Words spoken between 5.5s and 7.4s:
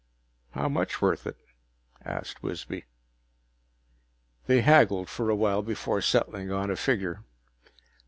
before settling on a figure.